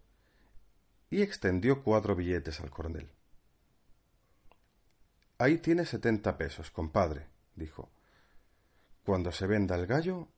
y 1.15 1.23
extendió 1.23 1.83
cuatro 1.83 2.15
billetes 2.15 2.61
al 2.61 2.71
coronel. 2.71 3.11
Ahí 5.39 5.59
tiene 5.59 5.85
setenta 5.85 6.37
pesos, 6.37 6.71
compadre, 6.71 7.27
dijo. 7.55 7.91
Cuando 9.05 9.33
se 9.33 9.47
venda 9.47 9.77
el 9.77 9.87
gallo, 9.87 10.29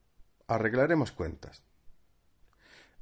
Arreglaremos 0.49 1.11
cuentas. 1.11 1.65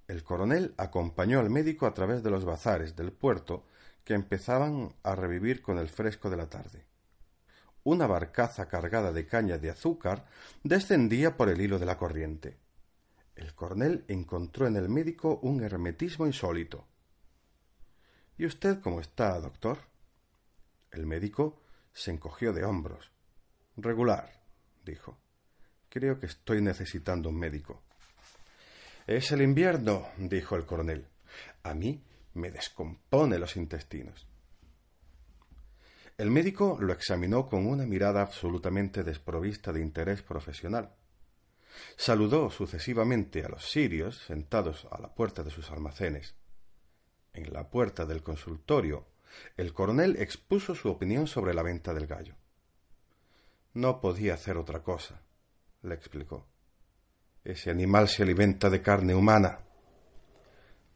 El 0.09 0.25
coronel 0.25 0.75
acompañó 0.79 1.41
al 1.41 1.51
médico 1.51 1.85
a 1.87 1.93
través 1.93 2.23
de 2.23 2.31
los 2.31 2.47
bazares 2.47 2.97
del 2.97 3.13
puerto 3.13 3.67
que 4.03 4.15
empezaban 4.15 4.95
a 5.03 5.15
revivir 5.15 5.61
con 5.61 5.79
el 5.79 5.91
fresco 5.91 6.31
de 6.31 6.39
la 6.39 6.49
tarde. 6.49 6.87
Una 7.83 8.07
barcaza 8.07 8.67
cargada 8.67 9.13
de 9.13 9.27
caña 9.27 9.59
de 9.59 9.71
azúcar 9.71 10.25
descendía 10.63 11.37
por 11.37 11.51
el 11.51 11.61
hilo 11.61 11.79
de 11.79 11.85
la 11.85 11.99
corriente. 11.99 12.57
El 13.37 13.55
coronel 13.55 14.07
encontró 14.09 14.67
en 14.67 14.77
el 14.77 14.89
médico 14.89 15.39
un 15.43 15.63
hermetismo 15.63 16.27
insólito. 16.27 16.87
¿Y 18.37 18.47
usted 18.47 18.81
cómo 18.81 19.01
está, 19.01 19.39
doctor? 19.41 19.79
El 20.91 21.07
médico 21.07 21.61
se 21.93 22.11
encogió 22.11 22.53
de 22.53 22.65
hombros. 22.65 23.11
Regular, 23.77 24.33
dijo. 24.85 25.17
Creo 25.89 26.19
que 26.19 26.27
estoy 26.27 26.61
necesitando 26.61 27.29
un 27.29 27.39
médico. 27.39 27.83
Es 29.07 29.31
el 29.33 29.43
invierno, 29.43 30.09
dijo 30.17 30.57
el 30.57 30.67
coronel. 30.67 31.07
A 31.63 31.75
mí 31.75 32.03
me 32.35 32.51
descompone 32.51 33.39
los 33.39 33.57
intestinos. 33.57 34.27
El 36.17 36.31
médico 36.31 36.79
lo 36.81 36.93
examinó 36.93 37.47
con 37.49 37.67
una 37.67 37.87
mirada 37.87 38.23
absolutamente 38.23 39.03
desprovista 39.03 39.73
de 39.73 39.81
interés 39.81 40.23
profesional. 40.23 40.95
Saludó 41.97 42.51
sucesivamente 42.51 43.45
a 43.45 43.49
los 43.49 43.69
sirios 43.69 44.19
sentados 44.27 44.87
a 44.91 45.01
la 45.01 45.13
puerta 45.13 45.43
de 45.43 45.51
sus 45.51 45.71
almacenes. 45.71 46.35
En 47.35 47.53
la 47.53 47.69
puerta 47.69 48.07
del 48.07 48.23
consultorio, 48.23 49.07
el 49.57 49.73
coronel 49.73 50.17
expuso 50.19 50.75
su 50.75 50.89
opinión 50.89 51.27
sobre 51.27 51.53
la 51.55 51.63
venta 51.63 51.93
del 51.93 52.07
gallo. 52.07 52.35
No 53.75 54.01
podía 54.01 54.35
hacer 54.35 54.57
otra 54.57 54.83
cosa 54.83 55.21
le 55.85 55.95
explicó. 55.95 56.47
Ese 57.45 57.71
animal 57.71 58.09
se 58.09 58.23
alimenta 58.23 58.71
de 58.71 58.81
carne 58.81 59.15
humana. 59.15 59.59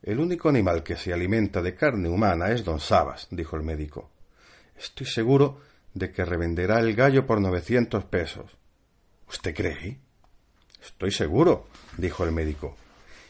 El 0.03 0.19
único 0.19 0.49
animal 0.49 0.83
que 0.83 0.97
se 0.97 1.13
alimenta 1.13 1.61
de 1.61 1.75
carne 1.75 2.09
humana 2.09 2.51
es 2.51 2.65
don 2.65 2.81
Sabas, 2.81 3.29
dijo 3.31 3.57
el 3.57 3.63
médico. 3.63 4.11
Estoy 4.77 5.07
seguro 5.07 5.61
de 5.93 6.11
que 6.13 6.25
revenderá 6.25 6.79
el 6.79 6.95
gallo 6.95 7.27
por 7.27 7.41
novecientos 7.41 8.05
pesos. 8.05 8.57
¿Usted 9.29 9.55
cree? 9.55 9.99
Estoy 10.83 11.11
seguro, 11.11 11.67
dijo 11.97 12.25
el 12.25 12.33
médico. 12.33 12.77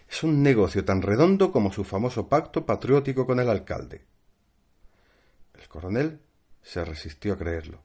Es 0.09 0.23
un 0.23 0.43
negocio 0.43 0.85
tan 0.85 1.03
redondo 1.03 1.53
como 1.53 1.73
su 1.73 1.85
famoso 1.85 2.29
pacto 2.29 2.65
patriótico 2.65 3.27
con 3.27 3.41
el 3.41 3.49
alcalde. 3.49 4.05
El 5.55 5.69
coronel 5.69 6.21
se 6.63 6.85
resistió 6.85 7.35
a 7.35 7.39
creerlo. 7.39 7.83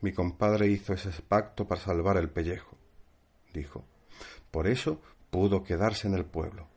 Mi 0.00 0.12
compadre 0.12 0.66
hizo 0.68 0.92
ese 0.92 1.10
pacto 1.22 1.66
para 1.66 1.80
salvar 1.80 2.16
el 2.16 2.28
pellejo, 2.28 2.76
dijo. 3.52 3.84
Por 4.50 4.66
eso 4.66 5.00
pudo 5.30 5.62
quedarse 5.64 6.08
en 6.08 6.14
el 6.14 6.24
pueblo. 6.24 6.68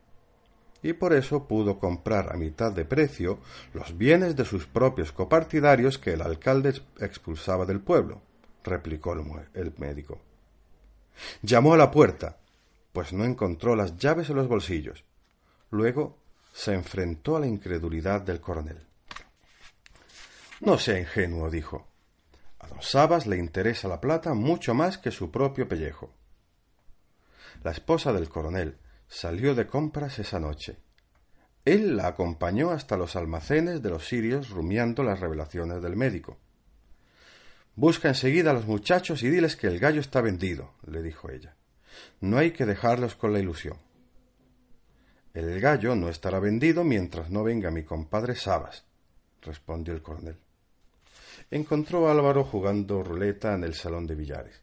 Y 0.82 0.92
por 0.92 1.12
eso 1.12 1.48
pudo 1.48 1.78
comprar 1.78 2.32
a 2.32 2.36
mitad 2.36 2.72
de 2.72 2.84
precio 2.84 3.40
los 3.74 3.98
bienes 3.98 4.36
de 4.36 4.44
sus 4.44 4.66
propios 4.66 5.10
copartidarios 5.12 5.98
que 5.98 6.12
el 6.12 6.22
alcalde 6.22 6.80
expulsaba 7.00 7.66
del 7.66 7.80
pueblo, 7.80 8.22
replicó 8.62 9.12
el 9.54 9.74
médico. 9.76 10.20
Llamó 11.42 11.74
a 11.74 11.76
la 11.76 11.90
puerta, 11.90 12.38
pues 12.92 13.12
no 13.12 13.24
encontró 13.24 13.76
las 13.76 13.96
llaves 13.96 14.30
en 14.30 14.36
los 14.36 14.48
bolsillos. 14.48 15.04
Luego 15.70 16.18
se 16.52 16.74
enfrentó 16.74 17.36
a 17.36 17.40
la 17.40 17.46
incredulidad 17.46 18.22
del 18.22 18.40
coronel. 18.40 18.86
No 20.60 20.78
sea 20.78 20.98
ingenuo, 20.98 21.50
dijo. 21.50 21.86
A 22.58 22.66
don 22.66 22.82
Sabas 22.82 23.26
le 23.26 23.36
interesa 23.36 23.86
la 23.86 24.00
plata 24.00 24.34
mucho 24.34 24.74
más 24.74 24.98
que 24.98 25.10
su 25.10 25.30
propio 25.30 25.68
pellejo. 25.68 26.12
La 27.62 27.70
esposa 27.70 28.12
del 28.12 28.28
coronel 28.28 28.78
salió 29.06 29.54
de 29.54 29.66
compras 29.66 30.18
esa 30.18 30.40
noche. 30.40 30.78
Él 31.64 31.96
la 31.96 32.08
acompañó 32.08 32.70
hasta 32.70 32.96
los 32.96 33.14
almacenes 33.14 33.82
de 33.82 33.90
los 33.90 34.08
sirios 34.08 34.50
rumiando 34.50 35.02
las 35.02 35.20
revelaciones 35.20 35.82
del 35.82 35.96
médico. 35.96 36.38
Busca 37.74 38.08
enseguida 38.08 38.50
a 38.50 38.54
los 38.54 38.66
muchachos 38.66 39.22
y 39.22 39.30
diles 39.30 39.54
que 39.54 39.68
el 39.68 39.78
gallo 39.78 40.00
está 40.00 40.20
vendido, 40.20 40.74
le 40.86 41.02
dijo 41.02 41.30
ella. 41.30 41.54
No 42.20 42.38
hay 42.38 42.52
que 42.52 42.66
dejarlos 42.66 43.14
con 43.14 43.32
la 43.32 43.38
ilusión. 43.38 43.78
El 45.34 45.60
gallo 45.60 45.94
no 45.94 46.08
estará 46.08 46.40
vendido 46.40 46.84
mientras 46.84 47.30
no 47.30 47.44
venga 47.44 47.70
mi 47.70 47.84
compadre 47.84 48.34
Sabas, 48.34 48.84
respondió 49.42 49.94
el 49.94 50.02
coronel. 50.02 50.36
Encontró 51.50 52.08
a 52.08 52.12
Álvaro 52.12 52.44
jugando 52.44 53.02
ruleta 53.02 53.54
en 53.54 53.64
el 53.64 53.74
salón 53.74 54.06
de 54.06 54.14
billares. 54.14 54.60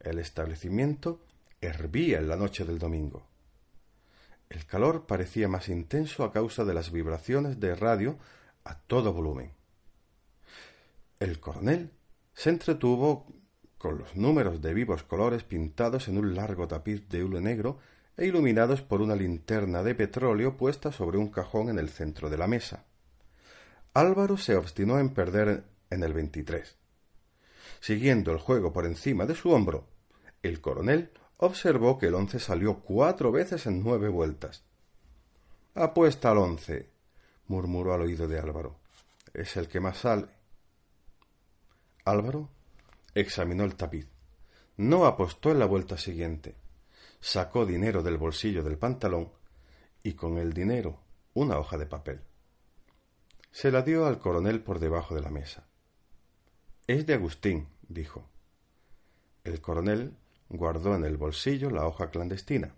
El 0.00 0.18
establecimiento 0.18 1.20
hervía 1.60 2.18
en 2.18 2.28
la 2.28 2.36
noche 2.36 2.64
del 2.64 2.78
domingo. 2.78 3.26
El 4.48 4.66
calor 4.66 5.06
parecía 5.06 5.48
más 5.48 5.68
intenso 5.68 6.24
a 6.24 6.32
causa 6.32 6.64
de 6.64 6.74
las 6.74 6.90
vibraciones 6.90 7.60
de 7.60 7.74
radio 7.74 8.18
a 8.64 8.78
todo 8.78 9.12
volumen. 9.12 9.52
El 11.18 11.38
coronel 11.38 11.90
se 12.34 12.50
entretuvo 12.50 13.26
con 13.82 13.98
los 13.98 14.14
números 14.14 14.62
de 14.62 14.74
vivos 14.74 15.02
colores 15.02 15.42
pintados 15.42 16.06
en 16.06 16.16
un 16.16 16.36
largo 16.36 16.68
tapiz 16.68 17.08
de 17.08 17.24
hule 17.24 17.40
negro 17.40 17.80
e 18.16 18.26
iluminados 18.26 18.80
por 18.80 19.02
una 19.02 19.16
linterna 19.16 19.82
de 19.82 19.96
petróleo 19.96 20.56
puesta 20.56 20.92
sobre 20.92 21.18
un 21.18 21.30
cajón 21.30 21.68
en 21.68 21.80
el 21.80 21.88
centro 21.88 22.30
de 22.30 22.38
la 22.38 22.46
mesa. 22.46 22.84
Álvaro 23.92 24.36
se 24.36 24.54
obstinó 24.54 25.00
en 25.00 25.08
perder 25.08 25.64
en 25.90 26.04
el 26.04 26.12
veintitrés. 26.12 26.76
Siguiendo 27.80 28.30
el 28.30 28.38
juego 28.38 28.72
por 28.72 28.86
encima 28.86 29.26
de 29.26 29.34
su 29.34 29.50
hombro, 29.50 29.88
el 30.44 30.60
coronel 30.60 31.10
observó 31.38 31.98
que 31.98 32.06
el 32.06 32.14
once 32.14 32.38
salió 32.38 32.82
cuatro 32.82 33.32
veces 33.32 33.66
en 33.66 33.82
nueve 33.82 34.08
vueltas. 34.08 34.62
Apuesta 35.74 36.30
al 36.30 36.38
once, 36.38 36.88
murmuró 37.48 37.94
al 37.94 38.02
oído 38.02 38.28
de 38.28 38.38
Álvaro. 38.38 38.76
Es 39.34 39.56
el 39.56 39.66
que 39.66 39.80
más 39.80 39.98
sale. 39.98 40.28
Álvaro 42.04 42.48
examinó 43.14 43.64
el 43.64 43.74
tapiz. 43.76 44.08
No 44.76 45.06
apostó 45.06 45.50
en 45.50 45.58
la 45.58 45.66
vuelta 45.66 45.98
siguiente. 45.98 46.56
Sacó 47.20 47.66
dinero 47.66 48.02
del 48.02 48.16
bolsillo 48.16 48.62
del 48.62 48.78
pantalón 48.78 49.30
y 50.02 50.14
con 50.14 50.38
el 50.38 50.52
dinero 50.52 51.00
una 51.34 51.58
hoja 51.58 51.78
de 51.78 51.86
papel. 51.86 52.20
Se 53.50 53.70
la 53.70 53.82
dio 53.82 54.06
al 54.06 54.18
coronel 54.18 54.62
por 54.62 54.78
debajo 54.78 55.14
de 55.14 55.20
la 55.20 55.30
mesa. 55.30 55.66
Es 56.86 57.06
de 57.06 57.14
Agustín, 57.14 57.68
dijo. 57.88 58.28
El 59.44 59.60
coronel 59.60 60.16
guardó 60.48 60.94
en 60.94 61.04
el 61.04 61.16
bolsillo 61.16 61.70
la 61.70 61.86
hoja 61.86 62.10
clandestina. 62.10 62.74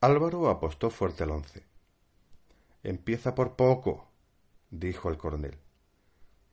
Álvaro 0.00 0.48
apostó 0.48 0.90
fuerte 0.90 1.24
al 1.24 1.30
once. 1.30 1.64
Empieza 2.82 3.34
por 3.34 3.56
poco, 3.56 4.08
dijo 4.70 5.10
el 5.10 5.16
coronel. 5.16 5.58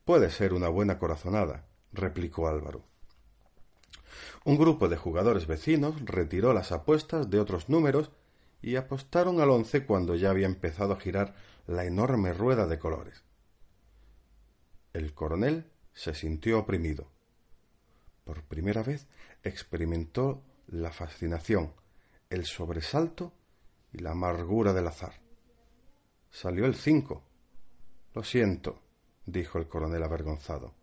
Puede 0.04 0.30
ser 0.30 0.54
una 0.54 0.70
buena 0.70 1.00
corazonada, 1.00 1.66
replicó 1.96 2.48
Álvaro. 2.48 2.84
Un 4.44 4.58
grupo 4.58 4.88
de 4.88 4.98
jugadores 4.98 5.48
vecinos 5.48 5.96
retiró 6.06 6.54
las 6.54 6.72
apuestas 6.72 7.30
de 7.30 7.40
otros 7.40 7.68
números 7.70 8.12
y 8.62 8.76
apostaron 8.76 9.42
al 9.42 9.50
once 9.50 9.86
cuando 9.86 10.16
ya 10.16 10.30
había 10.30 10.46
empezado 10.46 10.94
a 10.94 11.00
girar 11.00 11.36
la 11.68 11.86
enorme 11.86 12.34
rueda 12.34 12.68
de 12.68 12.80
colores. 12.80 13.24
El 14.94 15.14
coronel 15.14 15.66
se 15.94 16.14
sintió 16.14 16.60
oprimido. 16.60 17.08
Por 18.24 18.44
primera 18.44 18.84
vez 18.84 19.08
experimentó 19.44 20.42
la 20.68 20.92
fascinación, 20.92 21.74
el 22.30 22.46
sobresalto 22.46 23.34
y 23.94 24.00
la 24.00 24.12
amargura 24.12 24.74
del 24.74 24.88
azar. 24.88 25.14
Salió 26.32 26.66
el 26.66 26.76
cinco. 26.76 27.24
Lo 28.14 28.24
siento, 28.24 28.80
dijo 29.26 29.58
el 29.58 29.68
coronel 29.68 30.04
avergonzado, 30.04 30.74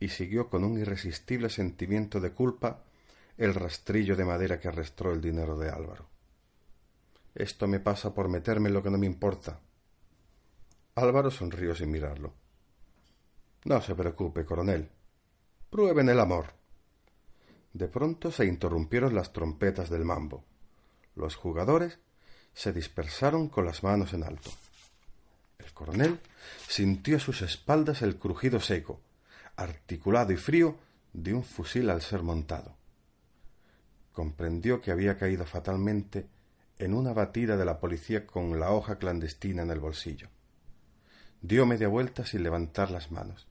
y 0.00 0.08
siguió 0.08 0.48
con 0.48 0.64
un 0.64 0.78
irresistible 0.78 1.50
sentimiento 1.50 2.20
de 2.20 2.32
culpa 2.32 2.82
el 3.36 3.54
rastrillo 3.54 4.16
de 4.16 4.24
madera 4.24 4.58
que 4.58 4.68
arrastró 4.68 5.12
el 5.12 5.20
dinero 5.20 5.58
de 5.58 5.70
Álvaro. 5.70 6.08
Esto 7.34 7.68
me 7.68 7.80
pasa 7.80 8.12
por 8.12 8.28
meterme 8.28 8.68
en 8.68 8.74
lo 8.74 8.82
que 8.82 8.90
no 8.90 8.98
me 8.98 9.06
importa. 9.06 9.60
Álvaro 10.94 11.30
sonrió 11.30 11.74
sin 11.74 11.90
mirarlo. 11.90 12.34
No 13.64 13.80
se 13.80 13.94
preocupe, 13.94 14.44
coronel. 14.44 14.90
Prueben 15.68 16.08
el 16.08 16.18
amor. 16.18 16.54
De 17.72 17.86
pronto 17.86 18.32
se 18.32 18.46
interrumpieron 18.46 19.14
las 19.14 19.32
trompetas 19.32 19.90
del 19.90 20.04
mambo. 20.04 20.44
Los 21.14 21.36
jugadores 21.36 21.98
se 22.52 22.72
dispersaron 22.72 23.48
con 23.48 23.64
las 23.64 23.82
manos 23.82 24.12
en 24.12 24.24
alto. 24.24 24.50
El 25.58 25.72
coronel 25.72 26.18
sintió 26.68 27.18
a 27.18 27.20
sus 27.20 27.42
espaldas 27.42 28.02
el 28.02 28.18
crujido 28.18 28.60
seco, 28.60 29.00
articulado 29.60 30.32
y 30.32 30.36
frío 30.36 30.78
de 31.12 31.34
un 31.34 31.44
fusil 31.44 31.90
al 31.90 32.00
ser 32.00 32.22
montado. 32.22 32.76
Comprendió 34.12 34.80
que 34.80 34.90
había 34.90 35.18
caído 35.18 35.44
fatalmente 35.44 36.26
en 36.78 36.94
una 36.94 37.12
batida 37.12 37.56
de 37.56 37.64
la 37.64 37.78
policía 37.78 38.26
con 38.26 38.58
la 38.58 38.72
hoja 38.72 38.98
clandestina 38.98 39.62
en 39.62 39.70
el 39.70 39.78
bolsillo. 39.78 40.28
Dio 41.42 41.66
media 41.66 41.88
vuelta 41.88 42.24
sin 42.24 42.42
levantar 42.42 42.90
las 42.90 43.10
manos, 43.10 43.48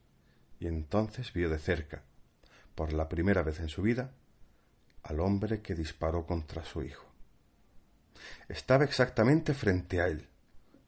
y 0.59 0.67
entonces 0.67 1.31
vio 1.31 1.49
de 1.49 1.59
cerca, 1.59 2.01
por 2.73 2.91
la 2.93 3.07
primera 3.07 3.43
vez 3.43 3.59
en 3.59 3.69
su 3.69 3.83
vida, 3.83 4.11
al 5.03 5.19
hombre 5.19 5.61
que 5.61 5.75
disparó 5.75 6.25
contra 6.25 6.65
su 6.65 6.81
hijo. 6.81 7.05
Estaba 8.47 8.83
exactamente 8.83 9.53
frente 9.53 10.01
a 10.01 10.07
él, 10.07 10.27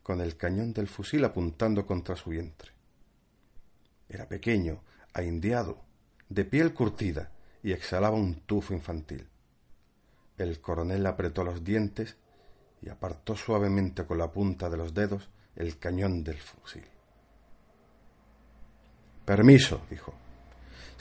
con 0.01 0.19
el 0.19 0.35
cañón 0.35 0.73
del 0.73 0.87
fusil 0.87 1.23
apuntando 1.25 1.85
contra 1.85 2.15
su 2.15 2.31
vientre. 2.31 2.71
Era 4.09 4.27
pequeño, 4.27 4.81
ahindiado, 5.13 5.77
de 6.29 6.45
piel 6.45 6.73
curtida, 6.73 7.31
y 7.63 7.71
exhalaba 7.71 8.15
un 8.15 8.41
tufo 8.41 8.73
infantil. 8.73 9.27
El 10.37 10.59
coronel 10.59 11.05
apretó 11.05 11.43
los 11.43 11.63
dientes 11.63 12.17
y 12.81 12.89
apartó 12.89 13.35
suavemente 13.35 14.05
con 14.05 14.17
la 14.17 14.31
punta 14.31 14.69
de 14.69 14.77
los 14.77 14.93
dedos 14.93 15.29
el 15.55 15.77
cañón 15.77 16.23
del 16.23 16.37
fusil. 16.37 16.85
Permiso, 19.25 19.81
dijo 19.89 20.13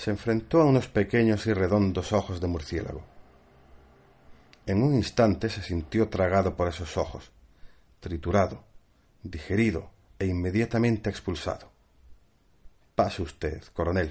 se 0.01 0.11
enfrentó 0.11 0.63
a 0.63 0.65
unos 0.65 0.89
pequeños 0.89 1.47
y 1.47 1.53
redondos 1.53 2.15
ojos 2.15 2.41
de 2.41 2.47
murciélago. 2.47 3.03
En 4.65 4.83
un 4.83 4.95
instante 4.95 5.51
se 5.51 5.61
sintió 5.61 6.09
tragado 6.09 6.57
por 6.57 6.69
esos 6.69 6.97
ojos, 6.97 7.31
triturado, 8.01 8.65
digerido 9.23 9.91
e 10.19 10.25
inmediatamente 10.25 11.11
expulsado. 11.11 11.70
Pase 13.01 13.23
usted, 13.23 13.63
coronel. 13.73 14.11